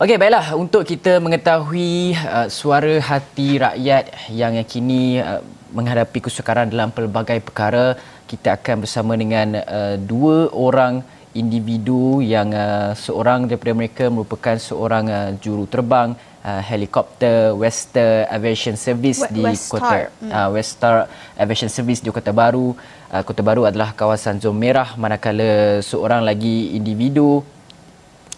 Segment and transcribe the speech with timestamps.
[0.00, 5.44] Okey, baiklah untuk kita mengetahui uh, suara hati rakyat yang kini uh,
[5.76, 11.04] menghadapi kesukaran dalam pelbagai perkara, kita akan bersama dengan uh, dua orang
[11.36, 16.16] individu yang uh, seorang daripada mereka merupakan seorang uh, juru terbang
[16.48, 20.32] uh, helikopter Westar Aviation Service We- di kota Hmm.
[20.32, 22.72] uh, Westar Aviation Service di Kota Baru.
[23.12, 27.44] Uh, Kota Baru adalah kawasan zon merah manakala seorang lagi individu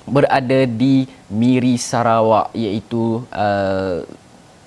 [0.07, 4.03] berada di Miri Sarawak iaitu uh,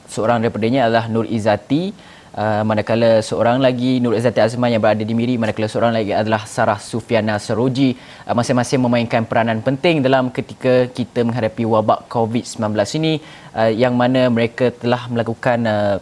[0.07, 1.91] seorang daripadanya adalah Nur Izati
[2.35, 6.47] uh, manakala seorang lagi Nur Izati Azman yang berada di Miri manakala seorang lagi adalah
[6.47, 12.63] Sarah Sufiana Seroji uh, masing-masing memainkan peranan penting dalam ketika kita menghadapi wabak COVID-19
[12.99, 13.13] ini
[13.55, 15.97] uh, yang mana mereka telah melakukan uh,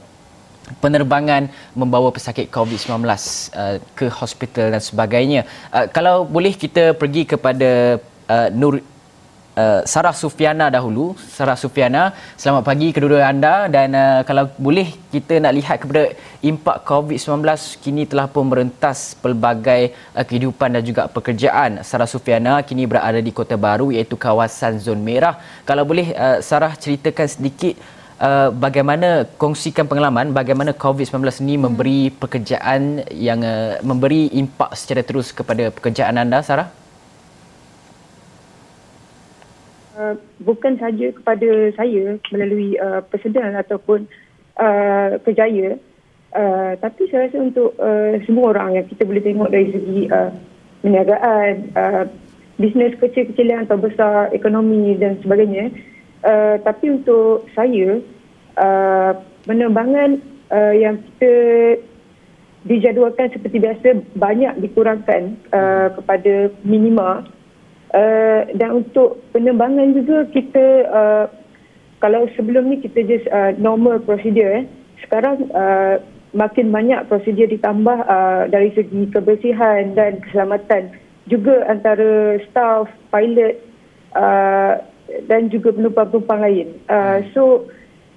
[0.80, 5.42] penerbangan membawa pesakit COVID-19 uh, ke hospital dan sebagainya.
[5.76, 8.00] Uh, kalau boleh kita pergi kepada
[8.31, 8.80] uh, Nur
[9.54, 11.14] Uh, Sarah Sufiana dahulu.
[11.30, 12.09] Sarah Sufiana,
[12.42, 17.46] selamat pagi kedua-dua anda dan uh, kalau boleh kita nak lihat kepada impak COVID-19
[17.86, 21.86] kini telah pun merentas pelbagai uh, kehidupan dan juga pekerjaan.
[21.86, 25.38] Sarah Sufiana kini berada di Kota Baru iaitu kawasan zon merah.
[25.70, 27.78] Kalau boleh uh, Sarah ceritakan sedikit
[28.18, 35.30] uh, bagaimana kongsikan pengalaman bagaimana COVID-19 ini memberi pekerjaan yang uh, memberi impak secara terus
[35.30, 36.74] kepada pekerjaan anda Sarah?
[40.44, 44.06] Bukan saja kepada saya melalui uh, personal ataupun
[44.59, 45.80] uh, kerjaya
[46.33, 50.31] uh, tapi saya rasa untuk uh, semua orang yang kita boleh tengok dari segi uh,
[50.81, 52.03] perniagaan, uh,
[52.59, 55.72] bisnes kecil-kecilan atau besar, ekonomi dan sebagainya.
[56.23, 58.00] Uh, tapi untuk saya,
[58.59, 59.11] uh,
[59.47, 60.19] penerbangan
[60.52, 61.34] uh, yang kita
[62.64, 67.28] dijadualkan seperti biasa banyak dikurangkan uh, kepada minima
[67.94, 71.25] Uh, dan untuk penerbangan juga kita uh,
[72.01, 74.66] kalau sebelum ni kita just uh, normal prosedur eh.
[75.06, 76.01] Sekarang uh,
[76.34, 80.90] makin banyak prosedur ditambah uh, dari segi kebersihan dan keselamatan
[81.29, 83.62] juga antara staff, pilot
[84.18, 84.81] uh,
[85.29, 86.68] dan juga penumpang-penumpang lain.
[86.89, 87.69] Uh, so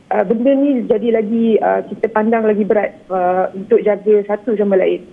[0.09, 4.81] uh, benda ni jadi lagi uh, kita pandang lagi berat uh, untuk jaga satu sama
[4.81, 5.05] lain.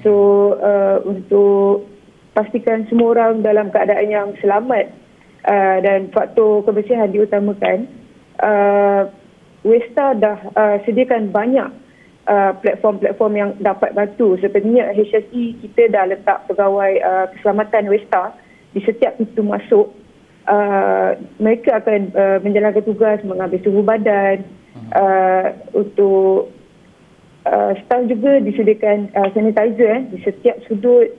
[0.00, 1.84] So uh, untuk
[2.36, 4.92] pastikan semua orang dalam keadaan yang selamat
[5.48, 7.88] uh, dan faktor kebersihan diutamakan.
[8.36, 9.08] Uh,
[9.64, 11.66] Westa dah uh, sediakan banyak
[12.28, 14.36] uh, platform-platform yang dapat bantu.
[14.38, 18.36] Sepertinya HSE kita dah letak pegawai uh, keselamatan Westa
[18.76, 19.90] di setiap pintu masuk.
[20.46, 24.46] Uh, mereka akan uh, menjalankan tugas mengambil suhu badan
[24.94, 26.54] uh, untuk
[27.46, 31.10] uh, staff juga disediakan uh, sanitizer eh, di setiap sudut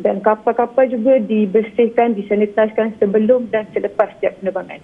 [0.00, 4.80] dan kapal-kapal juga dibersihkan, disanitiskan sebelum dan selepas setiap penerbangan.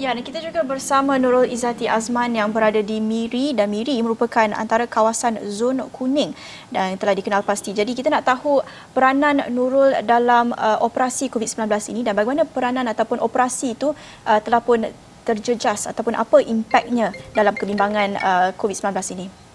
[0.00, 4.48] Ya, dan kita juga bersama Nurul Izzati Azman yang berada di Miri dan Miri merupakan
[4.56, 6.32] antara kawasan zon kuning
[6.72, 7.76] dan telah dikenal pasti.
[7.76, 8.64] Jadi kita nak tahu
[8.96, 13.92] peranan Nurul dalam uh, operasi COVID-19 ini dan bagaimana peranan ataupun operasi itu
[14.24, 14.88] uh, telah pun
[15.28, 19.49] terjejas ataupun apa impaknya dalam kebimbangan uh, COVID-19 ini.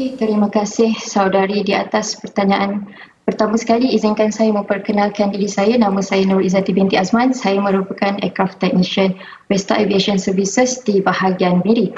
[0.00, 2.88] Okey, terima kasih saudari di atas pertanyaan.
[3.28, 5.76] Pertama sekali izinkan saya memperkenalkan diri saya.
[5.76, 7.36] Nama saya Nur Izzati binti Azman.
[7.36, 9.12] Saya merupakan aircraft technician
[9.52, 11.92] Westa Aviation Services di bahagian Miri.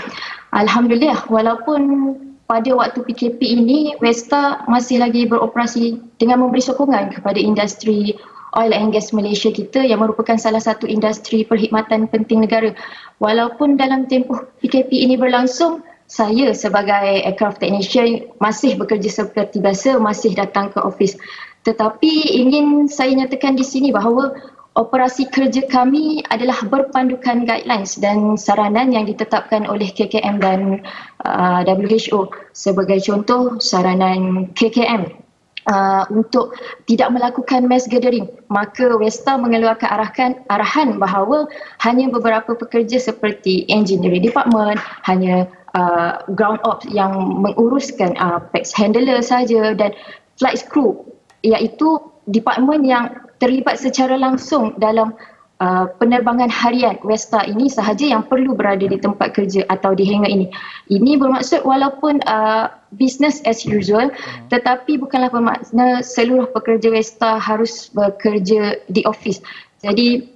[0.50, 2.18] Alhamdulillah walaupun
[2.50, 8.18] pada waktu PKP ini Westa masih lagi beroperasi dengan memberi sokongan kepada industri
[8.58, 12.74] oil and gas Malaysia kita yang merupakan salah satu industri perkhidmatan penting negara.
[13.22, 20.36] Walaupun dalam tempoh PKP ini berlangsung, saya sebagai aircraft technician masih bekerja seperti biasa, masih
[20.36, 21.16] datang ke office.
[21.64, 24.36] Tetapi ingin saya nyatakan di sini bahawa
[24.76, 30.84] operasi kerja kami adalah berpandukan guidelines dan saranan yang ditetapkan oleh KKM dan
[31.24, 32.28] uh, WHO.
[32.52, 35.24] Sebagai contoh, saranan KKM
[35.62, 36.58] Uh, untuk
[36.90, 41.46] tidak melakukan mass gathering maka Westa mengeluarkan arahan arahan bahawa
[41.86, 49.20] hanya beberapa pekerja seperti engineering department hanya uh, ground ops yang menguruskan uh, PAX handler
[49.24, 49.92] saja dan
[50.36, 51.04] flight crew
[51.42, 51.98] iaitu
[52.30, 53.10] department yang
[53.42, 55.10] terlibat secara langsung dalam
[55.58, 60.30] uh, penerbangan harian Westa ini sahaja yang perlu berada di tempat kerja atau di hangar
[60.30, 60.46] ini.
[60.86, 64.14] Ini bermaksud walaupun uh, business as usual
[64.54, 69.42] tetapi bukanlah bermakna seluruh pekerja Westa harus bekerja di office.
[69.82, 70.30] Jadi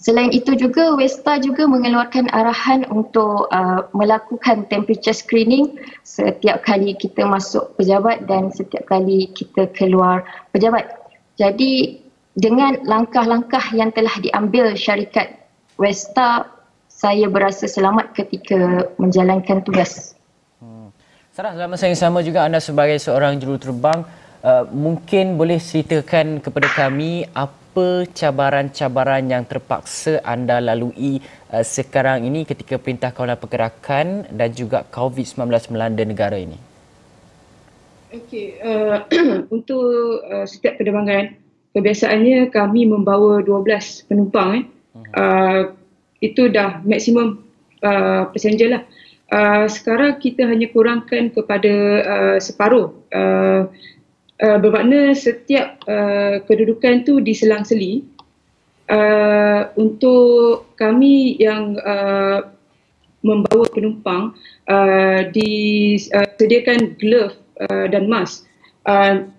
[0.00, 5.76] Selain itu juga Westa juga mengeluarkan arahan untuk uh, melakukan temperature screening
[6.08, 10.24] setiap kali kita masuk pejabat dan setiap kali kita keluar
[10.56, 10.88] pejabat.
[11.36, 12.00] Jadi
[12.32, 15.36] dengan langkah-langkah yang telah diambil syarikat
[15.76, 16.48] Westa,
[16.88, 20.16] saya berasa selamat ketika menjalankan tugas.
[20.64, 20.92] Hmm.
[21.28, 24.04] Sarah, dalam masa yang sama juga anda sebagai seorang juruterbang,
[24.44, 27.60] uh, mungkin boleh ceritakan kepada kami apa
[28.10, 31.22] cabaran-cabaran yang terpaksa anda lalui
[31.54, 36.58] uh, sekarang ini ketika Perintah Kawalan Pergerakan dan juga COVID-19 melanda negara ini?
[38.10, 39.06] Okey, uh,
[39.54, 39.86] untuk
[40.26, 41.38] uh, setiap penerbangan,
[41.70, 44.66] kebiasaannya kami membawa 12 penumpang.
[44.66, 44.66] Eh.
[45.14, 45.62] Uh,
[46.18, 47.38] itu dah maksimum
[47.86, 48.82] uh, passenger lah.
[49.30, 52.90] Uh, sekarang kita hanya kurangkan kepada uh, separuh.
[53.14, 53.70] Uh,
[54.42, 58.04] uh, bermakna setiap uh, kedudukan tu diselang-seli.
[58.90, 62.42] Uh, untuk kami yang uh,
[63.22, 64.34] membawa penumpang
[64.66, 68.50] uh, disediakan glove uh, dan mask.
[68.82, 69.30] Uh,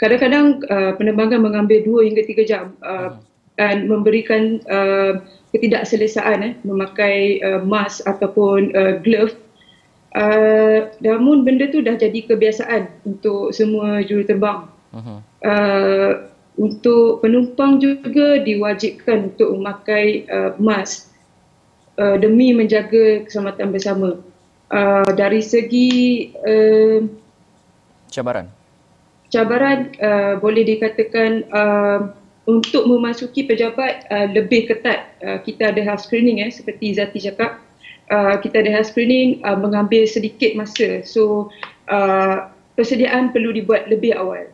[0.00, 3.20] kadang-kadang uh, penerbangan mengambil 2 hingga 3 jam uh,
[3.60, 5.20] dan memberikan uh,
[5.52, 9.36] ketidakselesaan eh, memakai uh, mask ataupun uh, glove.
[10.10, 14.66] Uh, namun benda tu dah jadi kebiasaan untuk semua juruterbang.
[14.90, 15.22] Uh-huh.
[15.46, 16.12] Uh,
[16.58, 21.08] untuk penumpang juga diwajibkan untuk memakai uh, mask
[21.96, 24.10] uh, demi menjaga keselamatan bersama.
[24.70, 27.02] Uh, dari segi uh,
[28.06, 28.46] cabaran,
[29.26, 32.14] cabaran uh, boleh dikatakan uh,
[32.46, 37.58] untuk memasuki pejabat uh, lebih ketat uh, kita ada health screening eh seperti Zati cakap
[38.10, 41.00] uh, kita health screening uh, mengambil sedikit masa.
[41.06, 41.48] So
[41.88, 44.50] uh, persediaan perlu dibuat lebih awal.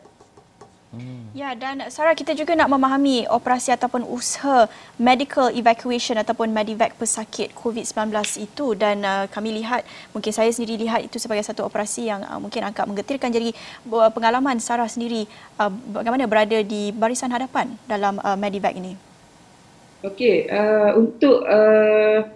[1.37, 4.65] Ya dan Sarah kita juga nak memahami operasi ataupun usaha
[4.97, 8.09] medical evacuation ataupun medivac pesakit COVID-19
[8.41, 8.73] itu.
[8.73, 9.85] Dan uh, kami lihat
[10.17, 13.29] mungkin saya sendiri lihat itu sebagai satu operasi yang uh, mungkin agak menggetirkan.
[13.29, 13.53] Jadi
[13.93, 15.29] uh, pengalaman Sarah sendiri
[15.61, 18.97] uh, bagaimana berada di barisan hadapan dalam uh, medivac ini.
[20.09, 22.33] Okey uh, untuk uh,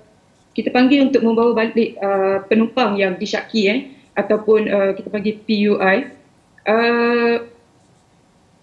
[0.54, 3.80] kita panggil untuk membawa balik uh, penumpang yang disyaki eh
[4.18, 5.96] ataupun uh, kita panggil PUI
[6.66, 7.36] uh,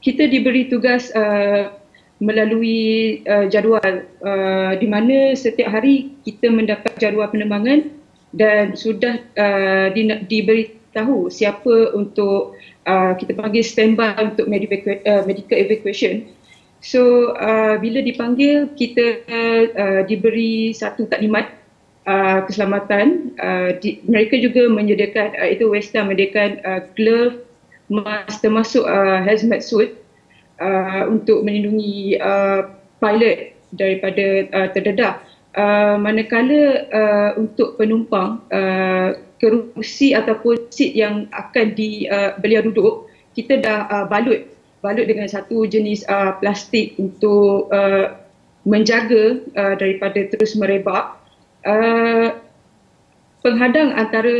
[0.03, 1.71] kita diberi tugas uh,
[2.17, 7.93] melalui uh, jadual uh, di mana setiap hari kita mendapat jadual penerbangan
[8.33, 12.57] dan sudah uh, di, diberitahu siapa untuk
[12.89, 16.27] uh, kita panggil standby untuk medical, uh, medical evacuation.
[16.81, 19.05] So uh, bila dipanggil kita
[19.73, 21.49] uh, diberi satu taklimat
[22.07, 23.35] uh, keselamatan.
[23.37, 27.43] Uh, di, mereka juga menyediakan uh, itu Western menyediakan uh, glove
[27.91, 29.99] mask termasuk uh, hazmat suit
[30.59, 32.71] uh, untuk melindungi uh,
[33.03, 34.25] pilot daripada
[34.55, 35.13] uh, terdedah.
[35.57, 43.09] Uh, manakala uh, untuk penumpang uh, kerusi ataupun seat yang akan di uh, beliau duduk
[43.33, 44.45] kita dah uh, balut
[44.85, 48.17] balut dengan satu jenis uh, plastik untuk uh,
[48.69, 51.16] menjaga uh, daripada terus merebak
[51.67, 52.27] uh,
[53.43, 54.35] penghadang antara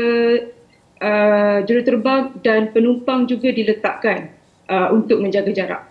[1.04, 4.32] uh, juruterbang dan penumpang juga diletakkan
[4.72, 5.84] uh, untuk menjaga jarak.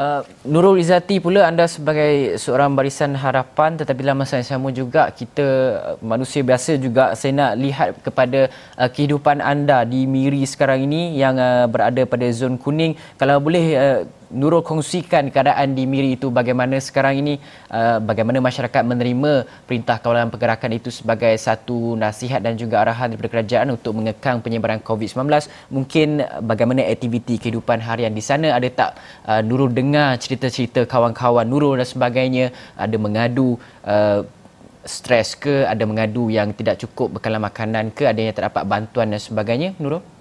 [0.00, 5.12] Uh, Nurul Izzati pula anda sebagai seorang barisan harapan tetapi dalam masa yang sama juga
[5.12, 5.46] kita
[6.00, 8.48] manusia biasa juga saya nak lihat kepada
[8.80, 13.64] uh, kehidupan anda di Miri sekarang ini yang uh, berada pada zon kuning kalau boleh
[13.76, 16.30] uh, Nurul kongsikan keadaan di Miri itu.
[16.30, 17.34] Bagaimana sekarang ini
[17.74, 23.30] uh, bagaimana masyarakat menerima perintah kawalan pergerakan itu sebagai satu nasihat dan juga arahan daripada
[23.34, 25.26] kerajaan untuk mengekang penyebaran COVID-19
[25.74, 28.54] mungkin bagaimana aktiviti kehidupan harian di sana?
[28.54, 28.90] Ada tak
[29.26, 32.54] uh, Nurul dengar cerita-cerita kawan-kawan Nurul dan sebagainya?
[32.78, 34.22] Ada mengadu uh,
[34.86, 35.66] stres ke?
[35.66, 38.06] Ada mengadu yang tidak cukup bekalan makanan ke?
[38.06, 40.19] Ada yang tak dapat bantuan dan sebagainya Nurul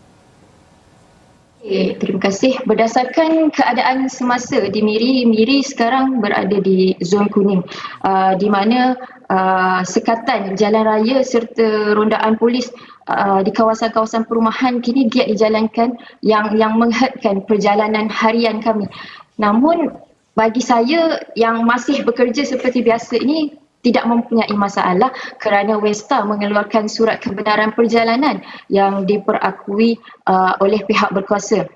[1.60, 2.56] Okay, terima kasih.
[2.64, 7.60] Berdasarkan keadaan semasa di Miri, Miri sekarang berada di zon kuning
[8.08, 8.96] uh, di mana
[9.28, 12.72] uh, sekatan jalan raya serta rondaan polis
[13.12, 18.88] uh, di kawasan-kawasan perumahan kini giat dijalankan yang yang menghadkan perjalanan harian kami.
[19.36, 20.00] Namun
[20.40, 27.24] bagi saya yang masih bekerja seperti biasa ini tidak mempunyai masalah kerana Westa mengeluarkan surat
[27.24, 31.68] kebenaran perjalanan yang diperakui uh, oleh pihak berkuasa.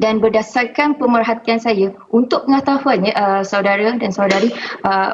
[0.00, 4.48] Dan berdasarkan pemerhatian saya, untuk pengetahuannya uh, saudara dan saudari,
[4.80, 5.12] uh,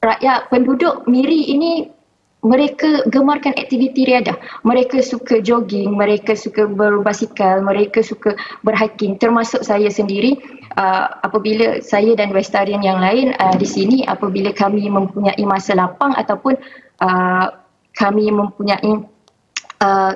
[0.00, 1.97] rakyat penduduk Miri ini
[2.42, 4.38] mereka gemarkan aktiviti riadah.
[4.62, 10.38] Mereka suka jogging, mereka suka berbasikal, mereka suka berhiking termasuk saya sendiri.
[10.78, 16.14] Uh, apabila saya dan Westarian yang lain uh, di sini apabila kami mempunyai masa lapang
[16.14, 16.54] ataupun
[17.02, 17.50] uh,
[17.98, 19.02] kami mempunyai
[19.82, 20.12] uh,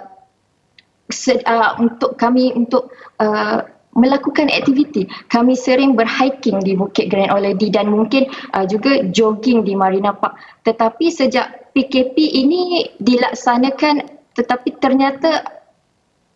[1.51, 5.05] uh, untuk kami untuk uh, melakukan aktiviti.
[5.29, 10.39] Kami sering berhiking di Bukit Grand Oledi dan mungkin uh, juga jogging di Marina Park.
[10.65, 15.45] Tetapi sejak PKP ini dilaksanakan tetapi ternyata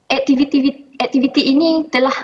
[0.08, 2.14] aktiviti aktiviti ini telah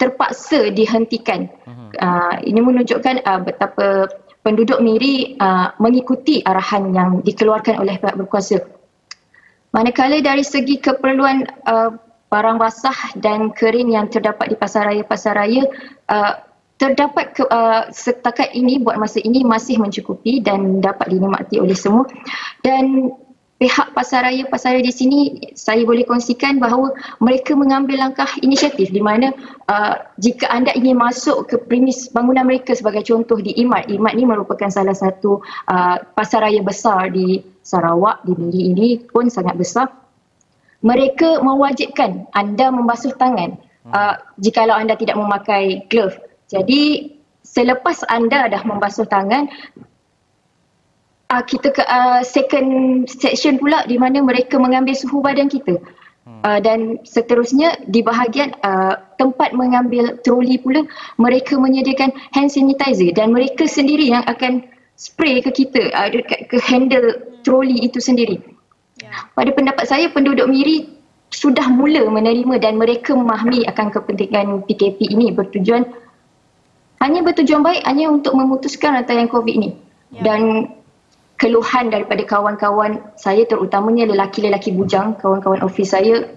[0.00, 1.48] terpaksa dihentikan.
[1.94, 4.08] Uh, ini menunjukkan uh, betapa
[4.44, 8.60] penduduk Miri uh, mengikuti arahan yang dikeluarkan oleh pihak berkuasa.
[9.72, 11.90] Manakala dari segi keperluan uh,
[12.30, 16.34] barang basah dan kering yang terdapat di pasar raya-pasar uh,
[16.74, 22.04] terdapat ke, uh, setakat ini buat masa ini masih mencukupi dan dapat dinikmati oleh semua
[22.66, 23.14] dan
[23.54, 25.18] pihak pasaraya-pasaraya di sini
[25.54, 26.90] saya boleh kongsikan bahawa
[27.22, 29.30] mereka mengambil langkah inisiatif di mana
[29.70, 34.26] uh, jika anda ingin masuk ke premis bangunan mereka sebagai contoh di IMAT, IMAT ini
[34.26, 35.38] merupakan salah satu
[35.70, 39.88] uh, pasaraya besar di Sarawak, di Miri ini pun sangat besar.
[40.84, 43.56] Mereka mewajibkan anda membasuh tangan
[43.88, 46.18] uh, jikalau anda tidak memakai glove.
[46.48, 49.48] Jadi selepas anda dah membasuh tangan,
[51.30, 55.78] uh, kita ke uh, second section pula di mana mereka mengambil suhu badan kita.
[56.24, 60.80] Uh, dan seterusnya di bahagian uh, tempat mengambil troli pula
[61.20, 64.64] mereka menyediakan hand sanitizer dan mereka sendiri yang akan
[64.96, 67.12] spray ke kita uh, dekat ke handle
[67.44, 68.40] troli itu sendiri.
[69.04, 69.28] Yeah.
[69.36, 70.96] Pada pendapat saya penduduk Miri
[71.28, 75.84] sudah mula menerima dan mereka memahami akan kepentingan PKP ini bertujuan
[77.04, 79.70] hanya bertujuan baik hanya untuk memutuskan rantai COVID ini.
[80.08, 80.24] Yeah.
[80.24, 80.40] Dan
[81.36, 86.32] keluhan daripada kawan-kawan saya terutamanya lelaki-lelaki bujang, kawan-kawan ofis saya,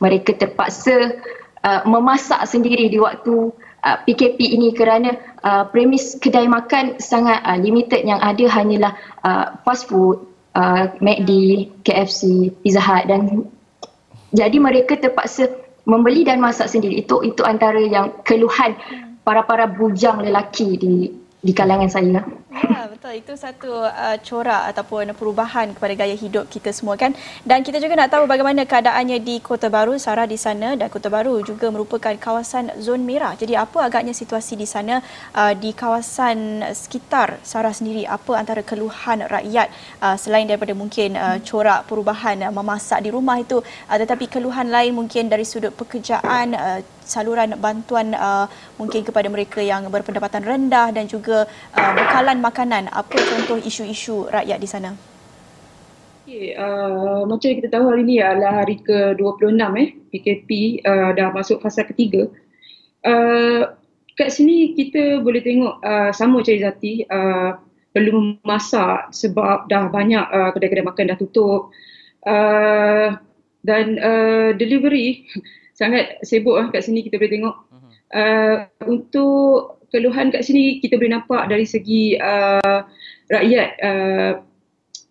[0.00, 1.20] mereka terpaksa
[1.60, 3.52] uh, memasak sendiri di waktu
[3.84, 8.92] uh, PKP ini kerana uh, premis kedai makan sangat uh, limited yang ada hanyalah
[9.26, 10.24] uh, fast food,
[10.56, 11.30] uh, McD,
[11.84, 13.50] KFC, Pizza Hut dan
[14.34, 15.48] jadi mereka terpaksa
[15.86, 16.98] membeli dan masak sendiri.
[17.00, 18.74] Itu itu antara yang keluhan
[19.26, 20.92] para-para bujang lelaki di
[21.46, 22.26] di kalangan saya.
[22.56, 23.20] Ya, betul.
[23.20, 27.12] Itu satu uh, corak ataupun perubahan kepada gaya hidup kita semua kan.
[27.44, 31.06] Dan kita juga nak tahu bagaimana keadaannya di Kota Baru, Sarah di sana dan Kota
[31.12, 33.36] Baru juga merupakan kawasan zon merah.
[33.38, 35.04] Jadi apa agaknya situasi di sana
[35.36, 38.08] uh, di kawasan sekitar Sarah sendiri?
[38.08, 39.68] Apa antara keluhan rakyat
[40.02, 44.72] uh, selain daripada mungkin uh, corak perubahan uh, memasak di rumah itu uh, tetapi keluhan
[44.72, 50.90] lain mungkin dari sudut pekerjaan uh, saluran bantuan uh, mungkin kepada mereka yang berpendapatan rendah
[50.90, 52.90] dan juga uh, bekalan makanan.
[52.90, 54.90] Apa contoh isu-isu rakyat di sana?
[56.26, 59.46] Okay, uh, macam kita tahu hari ini adalah hari ke-26
[59.78, 60.48] eh, PKP
[60.82, 62.26] uh, dah masuk fasa ketiga.
[63.06, 63.70] Uh,
[64.18, 67.62] kat sini kita boleh tengok uh, sama macam Izzati, uh,
[67.94, 71.70] perlu memasak sebab dah banyak uh, kedai-kedai makan dah tutup.
[72.26, 73.14] Uh,
[73.62, 75.26] dan uh, delivery
[75.76, 77.56] sangat sibuk lah kat sini kita boleh tengok.
[78.06, 82.80] Uh, untuk keluhan kat sini kita boleh nampak dari segi uh,
[83.28, 84.32] rakyat uh,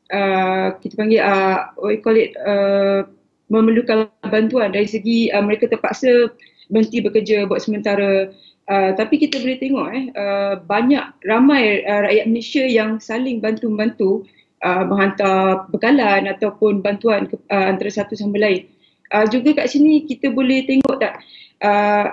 [0.09, 3.05] uh, kita panggil uh, what you call it uh,
[3.53, 4.73] memerlukan bantuan.
[4.73, 6.33] Dari segi uh, mereka terpaksa
[6.73, 8.33] berhenti bekerja buat sementara.
[8.65, 13.69] Uh, tapi kita boleh tengok eh uh, banyak ramai uh, rakyat Malaysia yang saling bantu
[13.69, 14.25] membantu
[14.65, 18.65] uh, menghantar bekalan ataupun bantuan ke, uh, antara satu sama lain.
[18.65, 18.84] uh,
[19.29, 21.21] juga kat sini kita boleh tengok tak?
[21.61, 22.09] Uh,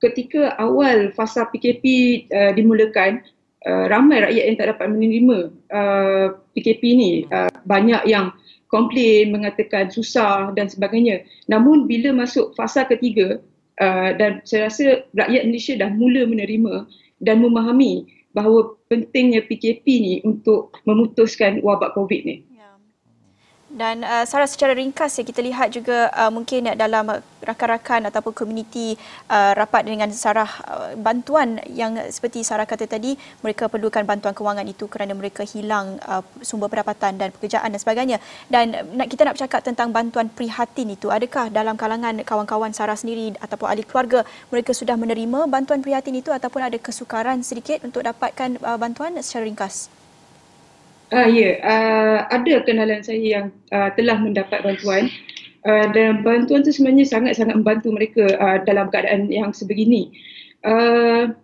[0.00, 1.84] ketika awal fasa PKP
[2.32, 3.20] uh, dimulakan
[3.68, 5.38] uh, ramai rakyat yang tak dapat menerima
[5.72, 7.10] uh, PKP ni.
[7.28, 8.32] Uh, banyak yang
[8.72, 11.26] komplain mengatakan susah dan sebagainya.
[11.50, 13.42] Namun bila masuk fasa ketiga
[13.82, 16.86] uh, dan saya rasa rakyat Malaysia dah mula menerima
[17.20, 22.36] dan memahami bahawa pentingnya PKP ni untuk memutuskan wabak COVID ni.
[23.70, 27.06] Dan uh, Sarah secara ringkas ya kita lihat juga uh, mungkin dalam
[27.38, 28.98] rakan-rakan ataupun komuniti
[29.30, 33.14] uh, rapat dengan Sarah uh, bantuan yang seperti Sarah kata tadi
[33.46, 38.18] mereka perlukan bantuan kewangan itu kerana mereka hilang uh, sumber pendapatan dan pekerjaan dan sebagainya.
[38.50, 43.38] Dan nak kita nak bercakap tentang bantuan prihatin itu adakah dalam kalangan kawan-kawan Sarah sendiri
[43.38, 48.58] ataupun ahli keluarga mereka sudah menerima bantuan prihatin itu ataupun ada kesukaran sedikit untuk dapatkan
[48.66, 49.99] uh, bantuan secara ringkas?
[51.10, 51.54] Ah ya, yeah.
[51.66, 55.10] uh, ada kenalan saya yang uh, telah mendapat bantuan
[55.66, 60.14] uh, dan bantuan itu sebenarnya sangat-sangat membantu mereka uh, dalam keadaan yang sebegini.
[60.62, 61.34] Uh,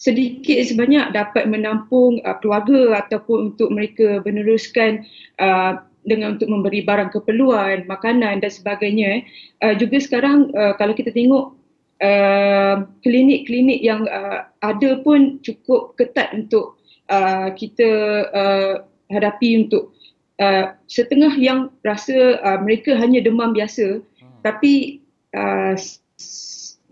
[0.00, 5.04] sedikit sebanyak dapat menampung uh, keluarga ataupun untuk mereka meneruskan
[5.38, 9.28] uh, dengan untuk memberi barang keperluan, makanan dan sebagainya.
[9.60, 11.52] Uh, juga sekarang uh, kalau kita tengok
[12.00, 16.80] uh, klinik-klinik yang uh, ada pun cukup ketat untuk
[17.12, 17.90] uh, kita
[18.32, 18.74] uh,
[19.12, 19.92] hadapi untuk
[20.40, 24.40] uh, setengah yang rasa uh, mereka hanya demam biasa hmm.
[24.40, 25.04] tapi
[25.36, 25.76] uh,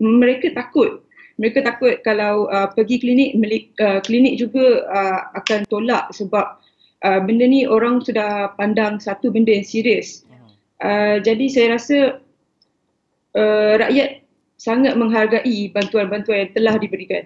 [0.01, 1.05] mereka takut.
[1.41, 6.61] Mereka takut kalau uh, pergi klinik melik, uh, klinik juga uh, akan tolak sebab
[7.01, 10.25] uh, benda ni orang sudah pandang satu benda yang serius.
[10.81, 11.97] Uh, jadi saya rasa
[13.37, 14.25] uh, rakyat
[14.57, 17.25] sangat menghargai bantuan-bantuan yang telah diberikan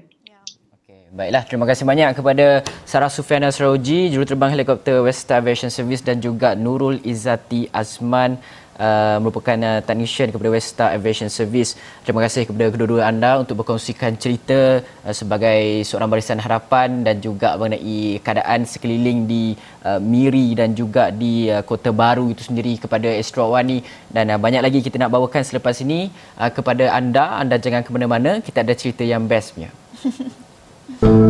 [1.16, 6.60] Baiklah, terima kasih banyak kepada Sarah Sufiana Saroji, juruterbang helikopter Westa Aviation Service dan juga
[6.60, 8.36] Nurul Izzati Azman
[8.76, 11.80] uh, merupakan uh, technician kepada Westa Aviation Service.
[12.04, 17.56] Terima kasih kepada kedua-dua anda untuk berkongsikan cerita uh, sebagai seorang barisan harapan dan juga
[17.56, 19.56] mengenai keadaan sekeliling di
[19.88, 23.80] uh, Miri dan juga di uh, Kota Baru itu sendiri kepada Astro Wani
[24.12, 27.40] dan uh, banyak lagi kita nak bawakan selepas ini uh, kepada anda.
[27.40, 29.72] Anda jangan ke mana-mana, kita ada cerita yang bestnya.
[30.88, 31.25] Thank you.